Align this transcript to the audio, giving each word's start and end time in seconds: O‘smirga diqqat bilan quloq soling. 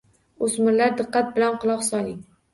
O‘smirga 0.47 0.87
diqqat 1.03 1.31
bilan 1.37 1.61
quloq 1.67 1.87
soling. 1.91 2.19